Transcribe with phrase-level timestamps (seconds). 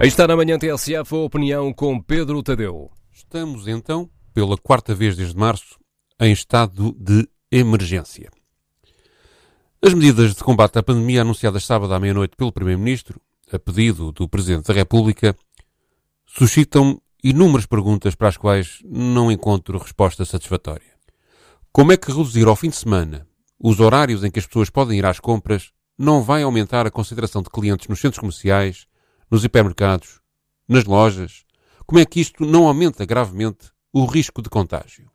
[0.00, 2.90] Aí está na manhã TSF a opinião com Pedro Tadeu.
[3.12, 5.78] Estamos então, pela quarta vez desde março,
[6.18, 8.30] em estado de emergência.
[9.84, 13.20] As medidas de combate à pandemia anunciadas sábado à meia-noite pelo Primeiro-Ministro,
[13.52, 15.36] a pedido do Presidente da República,
[16.24, 20.94] suscitam inúmeras perguntas para as quais não encontro resposta satisfatória.
[21.70, 23.26] Como é que reduzir ao fim de semana
[23.62, 27.42] os horários em que as pessoas podem ir às compras não vai aumentar a concentração
[27.42, 28.88] de clientes nos centros comerciais,
[29.30, 30.20] nos hipermercados,
[30.68, 31.44] nas lojas?
[31.86, 35.10] Como é que isto não aumenta gravemente o risco de contágio?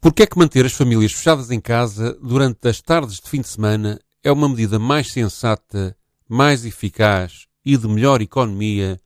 [0.00, 3.40] Por que é que manter as famílias fechadas em casa durante as tardes de fim
[3.40, 5.96] de semana é uma medida mais sensata,
[6.28, 9.00] mais eficaz e de melhor economia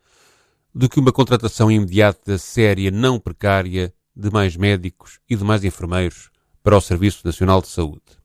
[0.74, 6.30] do que uma contratação imediata, séria, não precária de mais médicos e de mais enfermeiros
[6.62, 8.23] para o Serviço Nacional de Saúde?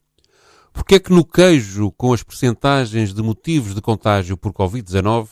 [0.79, 5.27] Porque é que no queijo com as percentagens de motivos de contágio por Covid-19,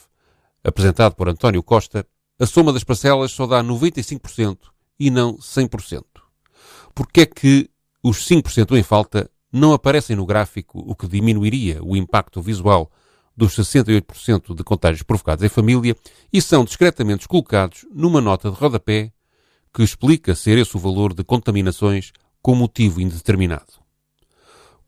[0.61, 2.05] apresentado por António Costa,
[2.37, 4.57] a soma das parcelas só dá 95%
[4.99, 6.03] e não 100%?
[6.93, 7.69] Porque é que
[8.03, 12.91] os 5% em falta não aparecem no gráfico, o que diminuiria o impacto visual
[13.35, 15.95] dos 68% de contágios provocados em família
[16.31, 19.13] e são discretamente colocados numa nota de rodapé
[19.73, 23.86] que explica ser esse o valor de contaminações com motivo indeterminado.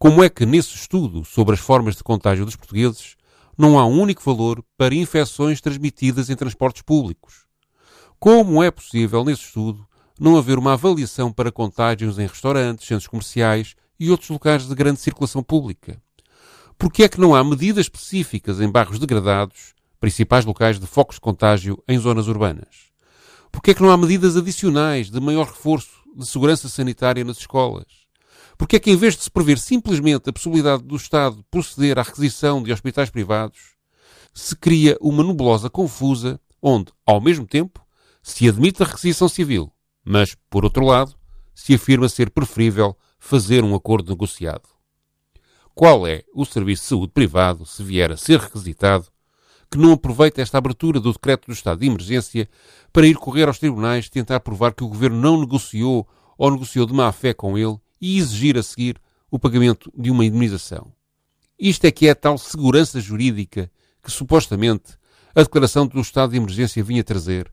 [0.02, 3.18] Como é que nesse estudo sobre as formas de contágio dos portugueses
[3.58, 7.46] não há um único valor para infecções transmitidas em transportes públicos?
[8.18, 9.86] Como é possível nesse estudo
[10.18, 15.02] não haver uma avaliação para contágios em restaurantes, centros comerciais e outros locais de grande
[15.02, 16.02] circulação pública?
[16.78, 21.22] Porque é que não há medidas específicas em bairros degradados, principais locais de focos de
[21.22, 22.88] contágio em zonas urbanas?
[23.52, 28.09] Porque é que não há medidas adicionais de maior reforço de segurança sanitária nas escolas?
[28.60, 32.04] Porque é que, em vez de se prever simplesmente a possibilidade do Estado proceder à
[32.04, 33.58] requisição de hospitais privados,
[34.34, 37.82] se cria uma nebulosa confusa onde, ao mesmo tempo,
[38.22, 39.72] se admite a requisição civil,
[40.04, 41.16] mas, por outro lado,
[41.56, 44.68] se afirma ser preferível fazer um acordo negociado.
[45.74, 49.08] Qual é o serviço de saúde privado, se vier a ser requisitado,
[49.72, 52.50] que não aproveita esta abertura do decreto do estado de emergência
[52.92, 56.06] para ir correr aos tribunais tentar provar que o governo não negociou
[56.38, 59.00] ou negociou de má fé com ele e exigir a seguir
[59.32, 60.92] o pagamento de uma indemnização.
[61.60, 63.72] Isto é que é a tal segurança jurídica
[64.02, 64.98] que supostamente
[65.36, 67.52] a declaração do estado de emergência vinha trazer.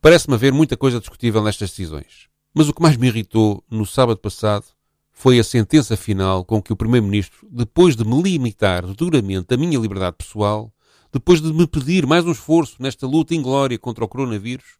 [0.00, 2.28] Parece-me haver muita coisa discutível nestas decisões.
[2.54, 4.64] Mas o que mais me irritou no sábado passado
[5.12, 9.78] foi a sentença final com que o Primeiro-Ministro, depois de me limitar duramente a minha
[9.78, 10.72] liberdade pessoal,
[11.12, 14.78] depois de me pedir mais um esforço nesta luta inglória contra o coronavírus,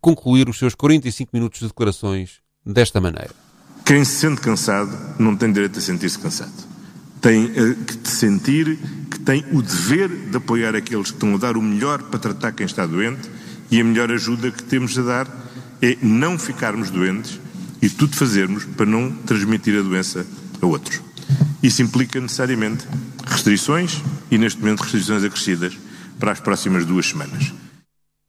[0.00, 3.34] concluir os seus 45 minutos de declarações desta maneira.
[3.84, 6.52] Quem se sente cansado não tem direito a sentir-se cansado.
[7.20, 8.78] Tem eh, que sentir
[9.10, 12.52] que tem o dever de apoiar aqueles que estão a dar o melhor para tratar
[12.52, 13.30] quem está doente
[13.70, 15.28] e a melhor ajuda que temos a dar
[15.82, 17.38] é não ficarmos doentes
[17.82, 20.26] e tudo fazermos para não transmitir a doença
[20.62, 21.02] a outros.
[21.62, 22.86] Isso implica necessariamente
[23.26, 25.76] restrições e, neste momento, restrições acrescidas
[26.18, 27.52] para as próximas duas semanas.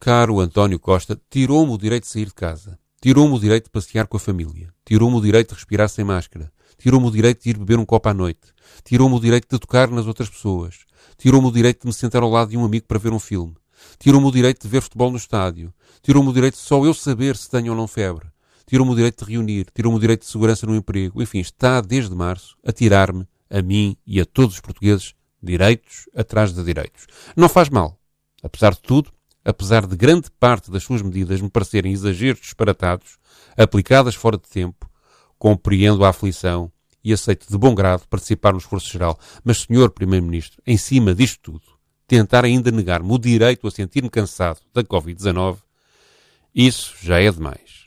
[0.01, 2.77] Caro António Costa, tirou-me o direito de sair de casa.
[3.05, 4.73] Tirou-me o direito de passear com a família.
[4.83, 6.51] Tirou-me o direito de respirar sem máscara.
[6.75, 8.51] Tirou-me o direito de ir beber um copo à noite.
[8.83, 10.79] Tirou-me o direito de tocar nas outras pessoas.
[11.15, 13.53] Tirou-me o direito de me sentar ao lado de um amigo para ver um filme.
[13.99, 15.71] Tirou-me o direito de ver futebol no estádio.
[16.01, 18.25] Tirou-me o direito de só eu saber se tenho ou não febre.
[18.65, 19.67] Tirou-me o direito de reunir.
[19.71, 21.21] Tirou-me o direito de segurança no emprego.
[21.21, 25.13] Enfim, está desde março a tirar-me, a mim e a todos os portugueses,
[25.44, 27.05] direitos atrás de direitos.
[27.38, 27.99] Não faz mal.
[28.41, 29.11] Apesar de tudo,
[29.45, 33.17] apesar de grande parte das suas medidas me parecerem exageros disparatados,
[33.56, 34.89] aplicadas fora de tempo,
[35.38, 36.72] compreendo a aflição
[37.03, 39.19] e aceito de bom grado participar no esforço geral.
[39.44, 41.66] Mas, Senhor Primeiro-Ministro, em cima disto tudo,
[42.07, 45.57] tentar ainda negar-me o direito a sentir-me cansado da Covid-19,
[46.53, 47.85] isso já é demais.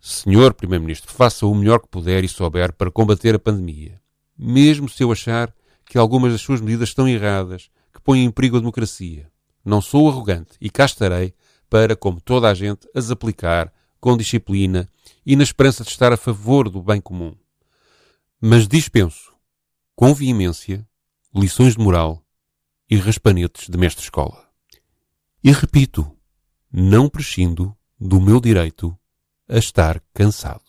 [0.00, 4.00] Senhor Primeiro-Ministro, faça o melhor que puder e souber para combater a pandemia,
[4.38, 8.56] mesmo se eu achar que algumas das suas medidas estão erradas, que põem em perigo
[8.56, 9.30] a democracia.
[9.64, 11.34] Não sou arrogante e cá estarei
[11.70, 14.88] para, como toda a gente, as aplicar com disciplina
[15.24, 17.34] e na esperança de estar a favor do bem comum.
[18.40, 19.34] Mas dispenso,
[19.96, 20.86] com veemência,
[21.34, 22.22] lições de moral
[22.90, 24.46] e raspanetes de mestre-escola.
[25.42, 26.10] E repito,
[26.70, 28.96] não prescindo do meu direito
[29.48, 30.63] a estar cansado.